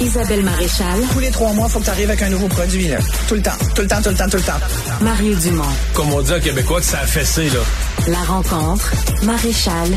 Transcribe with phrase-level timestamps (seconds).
[0.00, 1.00] Isabelle Maréchal.
[1.12, 2.88] Tous les trois mois, il faut que tu arrives avec un nouveau produit.
[2.88, 2.98] Là.
[3.28, 4.60] Tout le temps, tout le temps, tout le temps, tout le temps.
[5.00, 5.64] Mario Dumont.
[5.94, 7.60] Comme on dit en québécois, que ça a fessé, là.
[8.08, 8.92] La rencontre.
[9.24, 9.88] Maréchal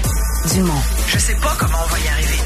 [0.53, 0.73] Dumont.
[1.07, 2.39] Je sais pas comment on va y arriver.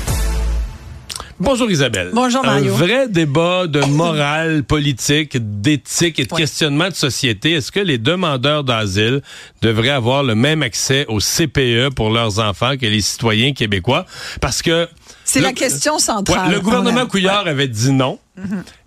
[1.38, 2.12] Bonjour Isabelle.
[2.14, 2.74] Bonjour, Mario.
[2.74, 6.42] Un vrai débat de morale politique, d'éthique et de Ouais.
[6.42, 7.54] questionnement de société.
[7.54, 9.22] Est-ce que les demandeurs d'asile
[9.62, 14.06] devraient avoir le même accès au CPE pour leurs enfants que les citoyens québécois?
[14.42, 14.88] Parce que...
[15.26, 16.48] C'est la question centrale.
[16.48, 17.06] Ouais, le gouvernement.
[17.06, 18.20] Couillard avait dit non,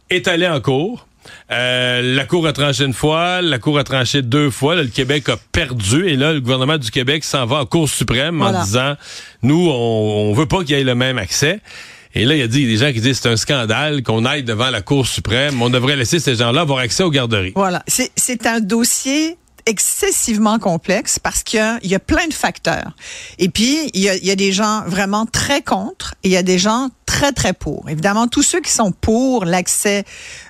[0.08, 1.04] est allé en cours.
[1.50, 4.74] Euh, la Cour a tranché une fois, la Cour a tranché deux fois.
[4.76, 7.86] Là, le Québec a perdu et là, le gouvernement du Québec s'en va en Cour
[7.88, 8.60] suprême Voilà.
[8.60, 8.94] en disant,
[9.42, 11.60] nous, on, on veut pas qu'il y ait le même accès.
[12.14, 14.42] Et là, il y a dit, des gens qui disent c'est un scandale qu'on aille
[14.42, 15.60] devant la Cour suprême.
[15.60, 17.52] On devrait laisser ces gens-là avoir accès aux garderies.
[17.54, 17.82] Voilà.
[17.86, 19.36] C'est un dossier
[19.68, 22.92] excessivement complexe parce qu'il y a, plein de facteurs.
[23.38, 26.36] Et puis, il y il y a des gens vraiment très contre et il y
[26.36, 27.88] a des gens très, très pour.
[27.88, 30.04] Évidemment, tous ceux qui sont pour l'accès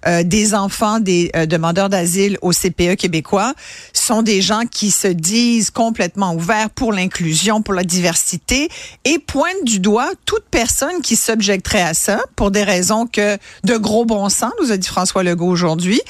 [0.08, 3.54] euh, des enfants des euh, demandeurs d'asile au CPE québécois
[3.92, 8.68] sont des gens qui se disent complètement ouverts pour l'inclusion, pour la diversité
[9.04, 13.76] et pointent du doigt toute personne qui s'objecterait à ça pour des raisons que de
[13.76, 16.00] gros bon sens, nous a dit François Legault aujourd'hui,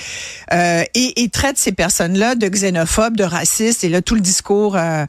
[0.54, 4.76] euh, et, et traite ces personnes-là de xénophobes, de racistes et là tout le discours
[4.76, 5.04] euh,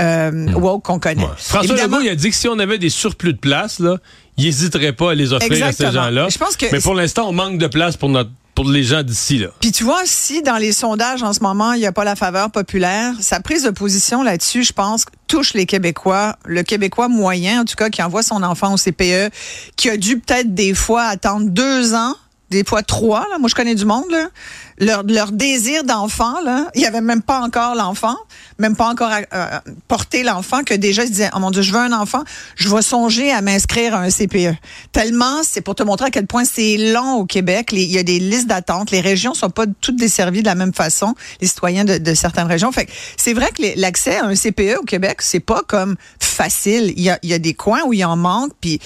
[0.00, 1.22] euh, woke qu'on connaît.
[1.22, 1.28] Ouais.
[1.36, 3.98] François Évidemment- Legault, il a dit que si on avait des surplus de place, là,
[4.40, 6.28] il n'hésiterait pas à les offrir à ces gens-là.
[6.30, 9.02] Je pense que- Mais pour l'instant, on manque de place pour notre pour les gens
[9.02, 9.46] d'ici là.
[9.60, 12.16] Puis tu vois, si dans les sondages en ce moment, il n'y a pas la
[12.16, 16.36] faveur populaire, sa prise de position là-dessus, je pense, touche les Québécois.
[16.44, 19.30] Le Québécois moyen, en tout cas, qui envoie son enfant au CPE,
[19.76, 22.16] qui a dû peut-être des fois attendre deux ans,
[22.50, 23.26] des fois trois.
[23.30, 23.38] Là.
[23.38, 24.10] Moi, je connais du monde.
[24.10, 24.28] Là.
[24.78, 26.34] Leur, leur désir d'enfant,
[26.74, 28.16] il n'y avait même pas encore l'enfant,
[28.58, 29.46] même pas encore euh,
[29.88, 32.24] porté l'enfant, que déjà, ils disaient, oh mon Dieu, je veux un enfant,
[32.56, 34.56] je vais songer à m'inscrire à un CPE.
[34.92, 37.70] Tellement, c'est pour te montrer à quel point c'est long au Québec.
[37.72, 38.90] Il y a des listes d'attente.
[38.90, 42.46] Les régions sont pas toutes desservies de la même façon, les citoyens de, de certaines
[42.46, 42.72] régions.
[42.72, 46.94] Fait c'est vrai que l'accès à un CPE au Québec, c'est pas comme facile.
[46.96, 48.52] Il y a, y a des coins où il en manque.
[48.60, 48.80] Puis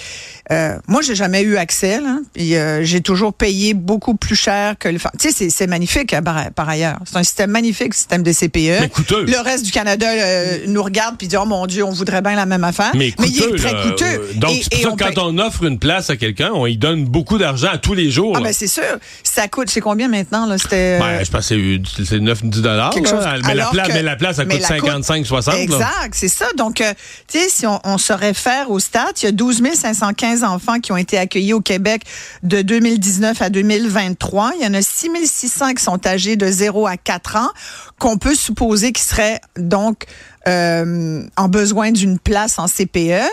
[0.50, 2.00] euh, moi, j'ai jamais eu accès.
[2.00, 4.98] Là, puis euh, j'ai toujours payé beaucoup plus cher que le.
[5.18, 6.98] Tu sais, c'est- magnifique hein, par, ailleurs.
[7.06, 8.80] C'est un système magnifique, le système de CPE.
[8.80, 9.24] Mais coûteux.
[9.24, 12.34] Le reste du Canada euh, nous regarde puis dit oh mon Dieu, on voudrait bien
[12.36, 12.92] la même affaire.
[12.94, 13.82] Mais, il coûteux, est très là.
[13.82, 14.04] coûteux.
[14.04, 16.16] Euh, Donc, Et- c'est pour et ça on que quand on offre une place à
[16.16, 18.34] quelqu'un, on y donne beaucoup d'argent à tous les jours.
[18.36, 18.46] Ah là.
[18.48, 18.82] ben c'est sûr.
[19.22, 20.98] Ça coûte, c'est combien maintenant là C'était.
[20.98, 21.54] Ben, je pense que
[21.96, 22.90] c'est- c'est 9-10 dollars.
[22.90, 23.24] quelque chose.
[23.46, 25.52] Mais, la place, mais la place, mais coûte la coûte- 55-60.
[25.54, 25.60] là.
[25.62, 26.46] Exact, c'est ça.
[26.56, 26.92] Donc, euh,
[27.30, 30.78] tu sais, si on, on se réfère au stats, il y a 12 515 enfants
[30.80, 32.02] qui ont été accueillis au Québec
[32.42, 34.52] de 2019 à 2023.
[34.58, 37.50] Il y en a 6 600 qui sont âgés de 0 à 4 ans,
[37.98, 40.04] qu'on peut supposer qu'ils seraient donc
[40.46, 43.24] euh, en besoin d'une place en CPE.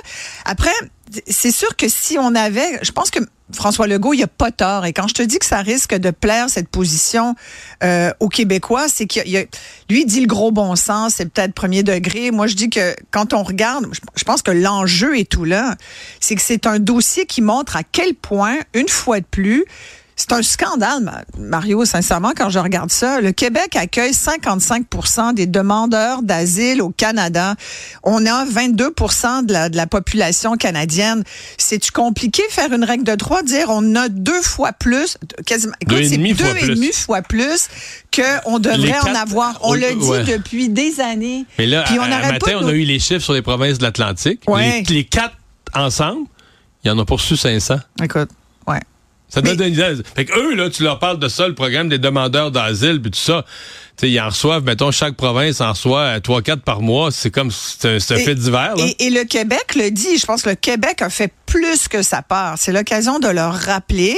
[0.46, 0.72] Après,
[1.28, 3.20] c'est sûr que si on avait, je pense que
[3.54, 4.86] François Legault, il a pas tort.
[4.86, 7.36] Et quand je te dis que ça risque de plaire cette position
[7.84, 9.24] euh, aux Québécois, c'est qu'il
[9.90, 12.32] lui il dit le gros bon sens, c'est peut-être premier degré.
[12.32, 15.76] Moi, je dis que quand on regarde, je pense que l'enjeu est tout là.
[16.20, 19.66] C'est que c'est un dossier qui montre à quel point, une fois de plus,
[20.22, 23.22] c'est un scandale, Ma- Mario, sincèrement, quand je regarde ça.
[23.22, 27.56] Le Québec accueille 55% des demandeurs d'asile au Canada.
[28.04, 28.90] On a 22
[29.48, 31.24] de la, de la population canadienne.
[31.58, 35.96] C'est-tu compliqué faire une règle de droit, dire on a deux fois plus, quasiment, Deux
[35.98, 36.76] écoute, et c'est demi deux fois et plus.
[36.76, 37.68] demi fois plus
[38.16, 39.58] qu'on devrait en avoir.
[39.64, 40.24] On on- le dit ouais.
[40.24, 41.46] depuis des années.
[41.58, 43.42] Mais là, Puis on à- à n'arrête matin, on a eu les chiffres sur les
[43.42, 44.42] provinces de l'Atlantique.
[44.48, 44.84] Ouais.
[44.88, 45.36] Les, les quatre
[45.74, 46.28] ensemble,
[46.84, 47.80] il y en a poursu 500.
[48.04, 48.30] Écoute.
[49.34, 49.96] Ça Mais- donne une idée.
[50.16, 53.12] Fait que eux, là, tu leur parles de ça, le programme des demandeurs d'asile, puis
[53.12, 53.46] tout ça.
[53.98, 57.12] Tu sais, ils en reçoivent, mettons, chaque province en reçoit 3-4 par mois.
[57.12, 58.84] C'est comme, c'est un, fait divers, là.
[59.00, 60.18] Et, et le Québec le dit.
[60.18, 62.56] Je pense que le Québec a fait plus que sa part.
[62.58, 64.16] C'est l'occasion de leur rappeler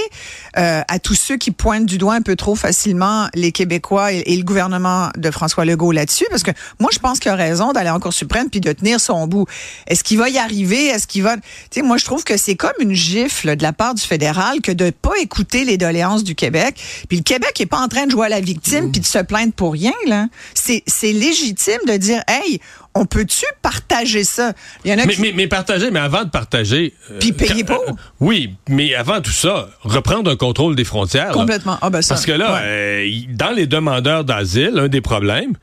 [0.56, 4.20] euh, à tous ceux qui pointent du doigt un peu trop facilement les Québécois et,
[4.28, 7.74] et le gouvernement de François Legault là-dessus, parce que moi, je pense qu'il a raison
[7.74, 9.48] d'aller en Cour suprême puis de tenir son bout.
[9.88, 10.86] Est-ce qu'il va y arriver?
[10.86, 11.38] Est-ce qu'il va...
[11.38, 11.42] Tu
[11.72, 14.72] sais, moi, je trouve que c'est comme une gifle de la part du fédéral que
[14.72, 16.76] de pas écouter les doléances du Québec.
[17.10, 19.18] Puis le Québec est pas en train de jouer à la victime puis de se
[19.18, 20.28] plaindre pour rien, là.
[20.54, 22.60] C'est c'est légitime de dire, hey,
[22.96, 24.54] on peut-tu partager ça?
[24.86, 25.22] Il y en a Mais, qui...
[25.22, 26.94] mais, mais partager, mais avant de partager.
[27.12, 27.80] euh, Puis payer pour?
[27.88, 31.28] euh, oui, mais avant tout ça, reprendre un contrôle des frontières.
[31.28, 31.34] là.
[31.34, 31.78] Complètement.
[31.82, 32.60] Ah, ben ça, Parce que là, ouais.
[32.64, 35.54] euh, dans les demandeurs d'asile, un des problèmes,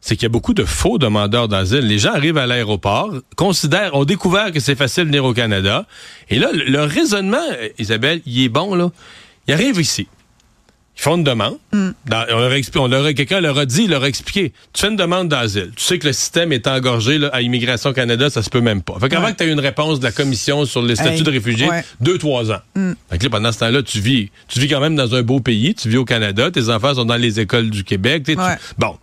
[0.00, 1.80] c'est qu'il y a beaucoup de faux demandeurs d'asile.
[1.80, 5.86] Les gens arrivent à l'aéroport, considèrent, ont découvert que c'est facile de venir au Canada.
[6.30, 7.42] Et là, le, le raisonnement,
[7.78, 8.90] Isabelle, il est bon, là.
[9.48, 10.06] Ils arrivent ici.
[10.98, 11.58] Ils font une demande.
[11.72, 14.08] Dans- on leur a expli- on leur a- quelqu'un leur a dit, il leur a
[14.08, 14.52] expliqué.
[14.72, 15.70] Tu fais une demande d'asile.
[15.76, 18.80] Tu sais que le système est engorgé là, à Immigration Canada, ça se peut même
[18.82, 18.94] pas.
[18.98, 19.32] Fait qu'avant Ouais.
[19.34, 21.84] que tu aies une réponse de la commission sur les statuts Hey, de réfugiés, ouais.
[22.00, 22.60] deux, trois ans.
[23.10, 24.30] Fait que là, pendant ce temps-là, tu vis.
[24.48, 25.74] Tu vis quand même dans un beau pays.
[25.74, 26.50] Tu vis au Canada.
[26.50, 28.22] Tes enfants sont dans les écoles du Québec.
[28.24, 28.56] tu- Ouais.
[28.78, 28.96] Bon.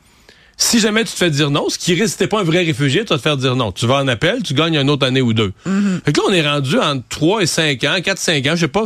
[0.58, 3.02] Si jamais tu te fais dire non, ce qui risque, t'es pas un vrai réfugié,
[3.02, 3.72] tu vas te faire dire non.
[3.72, 5.52] Tu vas en appel, tu gagnes une autre année ou deux.
[5.68, 6.02] Mm-hmm.
[6.06, 8.62] Fait que là, on est rendu entre 3 et 5 ans, 4, 5 ans, je
[8.62, 8.84] sais pas.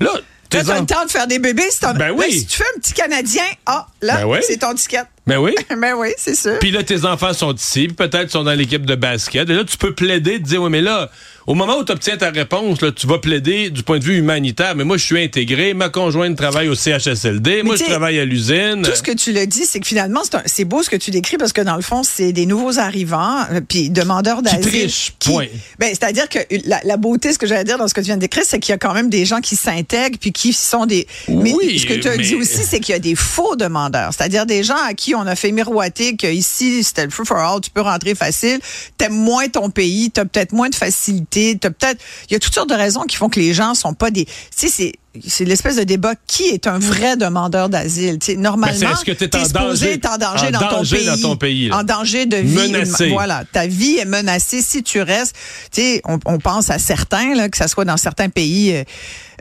[0.00, 0.10] Là,
[0.50, 1.68] t'as le temps de faire des bébés.
[1.80, 2.32] ton- Ben là, oui.
[2.32, 4.38] si tu fais un petit Canadien, ah, là, Ben oui.
[4.46, 5.02] c'est ton ticket.
[5.26, 5.54] Ben oui.
[5.70, 6.58] ben oui, c'est sûr.
[6.60, 9.48] Puis là, tes enfants sont ici, puis peut-être sont dans l'équipe de basket.
[9.50, 11.10] Et là, tu peux plaider, te dire, oui, mais là,
[11.46, 14.16] au moment où tu obtiens ta réponse, là, tu vas plaider du point de vue
[14.18, 14.74] humanitaire.
[14.74, 18.82] Mais moi, je suis intégré, ma conjointe travaille au CHSLD, moi, je travaille à l'usine.
[18.82, 21.36] Tout ce que tu le dis, c'est que finalement, c'est beau ce que tu décris
[21.36, 24.60] parce que dans le fond, c'est des nouveaux arrivants, euh, puis demandeurs d'asile.
[24.62, 25.46] trichent, point.
[25.78, 28.16] Ben, c'est-à-dire que la, la beauté, ce que j'allais dire dans ce que tu viens
[28.16, 30.86] de décrire, c'est qu'il y a quand même des gens qui s'intègrent puis qui sont
[30.86, 31.06] des.
[31.28, 33.54] Mais Oui, ce que tu as mais- dit aussi, c'est qu'il y a des faux
[33.56, 37.24] demandeurs, c'est-à-dire des gens à qui on a fait miroiter que ici c'était le free
[37.26, 38.58] for all, tu peux rentrer facile,
[38.98, 42.02] t'aimes moins ton pays, t'as peut-être moins de facilité, t'as peut-être.
[42.28, 44.24] Il y a toutes sortes de raisons qui font que les gens sont pas des.
[44.24, 44.92] Tu sais, c'est
[45.26, 48.18] c'est l'espèce de débat qui est un vrai demandeur d'asile?
[48.18, 51.68] Tu normalement, Ben, est-ce que t'es en danger- en dans, ton pays, dans ton pays,
[51.68, 51.78] là.
[51.78, 52.54] en danger de vie.
[52.72, 53.08] Menacé.
[53.08, 55.34] Voilà, ta vie est menacée si tu restes.
[55.72, 58.74] Tu on, on pense à certains là, que ça soit dans certains pays.
[58.76, 58.84] euh,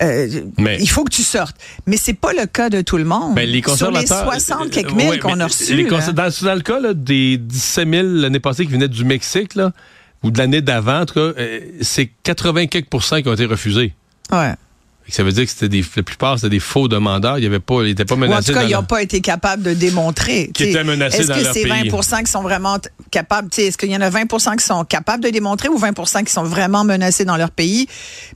[0.02, 1.58] euh, Mais- il faut que tu sortes.
[1.88, 3.36] Mais c'est pas le cas de tout le monde.
[3.36, 4.24] Ben, les Sur les conservateurs.
[4.32, 5.76] 60 euh, quelques mille ouais, qu'on a reçus.
[5.76, 5.90] les là.
[5.90, 9.56] conser- dans, dans le cas là, des 17 000 l'année passée qui venaient du Mexique,
[9.56, 9.74] là,
[10.26, 13.46] ou de l'année d'avant, en tout cas, euh, c'est 80 quelques pourcents qui ont été
[13.46, 13.94] refusés.
[14.32, 14.54] Ouais.
[15.08, 17.38] Ça veut dire que c'était des, la plupart, c'était des faux demandeurs.
[17.38, 18.54] Il y avait pas, ils étaient pas Ou en menacés.
[18.54, 20.50] tout cas, ils n'ont pas été capables de démontrer.
[20.52, 21.90] Qui étaient menacés Est-ce dans que leur c'est pays.
[21.90, 22.80] 20 qui sont vraiment
[23.12, 23.50] capables?
[23.56, 26.42] Est-ce qu'il y en a 20% qui sont capables de démontrer ou 20% qui sont
[26.44, 27.88] vraiment menacés dans leur pays?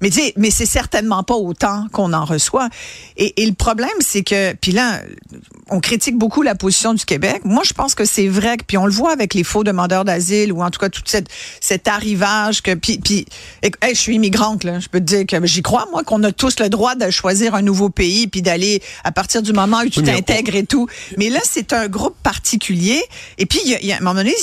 [0.02, 2.70] Mais, t'sais, mais c'est certainement pas autant qu'on en reçoit.
[3.18, 5.00] Et, et le problème, c'est que, puis là,
[5.72, 7.42] on critique beaucoup la position du Québec.
[7.46, 10.52] Moi, je pense que c'est vrai, puis on le voit avec les faux demandeurs d'asile
[10.54, 11.28] ou en tout cas tout cette,
[11.62, 13.26] cet arrivage que, puis, puis
[13.62, 14.80] hey, je suis immigrante, là.
[14.80, 17.56] Je peux te dire que j'y crois, moi, qu'on a tous le droit de choisir
[17.56, 20.88] un nouveau pays puis d'aller à partir du moment où tu Oui, t'intègres et tout.
[21.18, 23.02] Mais là, c'est un groupe particulier.
[23.38, 24.34] Et puis, il y a, il y a- à un moment donné,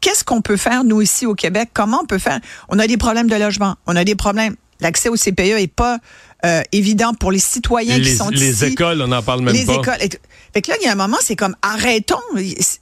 [0.00, 1.70] qu'est-ce qu'on peut faire, nous, ici au Québec?
[1.74, 2.40] Comment on peut faire?
[2.68, 3.74] On a des problèmes de logement.
[3.86, 4.54] On a des problèmes.
[4.80, 5.98] L'accès au CPE est pas
[6.44, 8.64] euh, évident pour les citoyens qui les, sont les ici.
[8.66, 9.74] écoles, on n'en parle même les pas.
[9.74, 9.98] écoles.
[10.54, 12.16] Fait que là, il y a un moment, c'est comme arrêtons,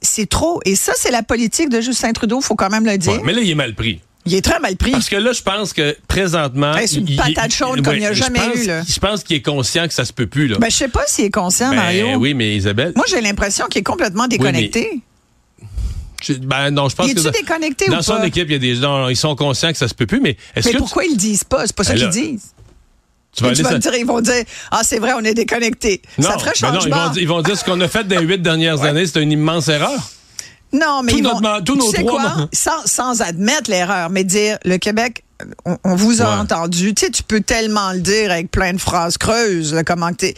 [0.01, 0.59] c'est trop.
[0.65, 3.13] Et ça, c'est la politique de Justin Trudeau, faut quand même le dire.
[3.13, 3.99] Ouais, mais là, il est mal pris.
[4.25, 4.91] Il est très mal pris.
[4.91, 6.73] Parce que là, je pense que présentement.
[6.85, 8.81] C'est une il- il- patate chaude comme il n'y a je jamais pense- eu, là.
[8.87, 10.57] Je pense qu'il est conscient que ça se peut plus, là.
[10.59, 12.15] Ben, je sais pas s'il est conscient, Ben, Mario.
[12.17, 12.91] oui, mais Isabelle.
[12.95, 14.99] Moi, j'ai l'impression qu'il est complètement déconnecté.
[16.27, 17.29] Je- ben, non, je pense que.
[17.29, 18.27] déconnecté dans ou son pas?
[18.27, 20.37] équipe, il y a des gens, ils sont conscients que ça se peut plus, mais
[20.55, 20.77] est-ce Mais que.
[20.79, 21.65] pourquoi ils le disent pas?
[21.67, 22.41] C'est pas ça Ben qu'ils disent.
[23.33, 25.13] tu, tu vas tu aller vas ça- me dire, ils vont dire, ah, c'est vrai,
[25.15, 26.01] on est déconnecté.
[26.19, 27.05] ça ferait ben non, ils, changement.
[27.07, 29.21] vont, dire- ils vont dire ce qu'on a fait dans les huit dernières années, c'est
[29.21, 29.99] une immense erreur.
[30.73, 32.49] Non, mais Tout ils notre vont, tous tu nos sais droits, quoi?
[32.51, 35.23] Sans, sans admettre l'erreur, mais dire le Québec,
[35.65, 36.41] on, on vous a Ouais.
[36.41, 36.93] entendu.
[36.93, 40.15] Tu sais, tu peux tellement le dire avec plein de phrases creuses, là, comment que
[40.17, 40.33] t'es.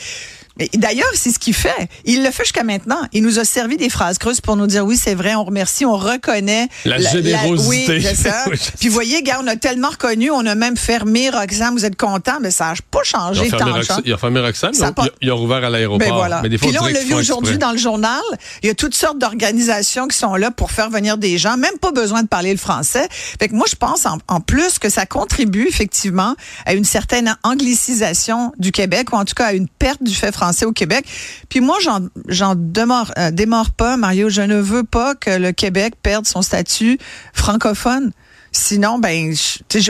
[0.75, 1.89] D'ailleurs, c'est ce qu'il fait.
[2.05, 2.99] Il le fait jusqu'à maintenant.
[3.13, 5.85] Il nous a servi des phrases creuses pour nous dire oui, c'est vrai, on remercie,
[5.85, 7.93] on reconnaît La générosité.
[7.93, 8.43] oui, c'est ça.
[8.49, 11.73] Oui, Puis vous voyez, gars, on a tellement reconnu, on a même fermé Roxane.
[11.73, 14.01] Vous êtes content, mais ça n'a pas changé tant Roxane, choses.
[14.05, 16.07] ils ont fermé Roxane, Ça a ils ont- pas- ils ont rouvert à l'aéroport.
[16.07, 16.41] Ben voilà.
[16.41, 18.21] Mais des fois, Puis là, on l'a vu aujourd'hui dans le journal.
[18.63, 21.77] Il y a toutes sortes d'organisations qui sont là pour faire venir des gens, même
[21.81, 23.07] pas besoin de parler le français.
[23.11, 26.35] Fait que moi, je pense en, en plus que ça contribue effectivement
[26.65, 30.31] à une certaine anglicisation du Québec, ou en tout cas à une perte du fait
[30.31, 31.05] français au Québec.
[31.49, 33.31] Puis moi, j'en, j'en demeure, euh,
[33.77, 34.29] pas, Mario.
[34.29, 36.97] Je ne veux pas que le Québec perde son statut
[37.33, 38.11] francophone.
[38.51, 39.33] Sinon, ben,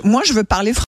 [0.04, 0.78] moi, je veux parler français.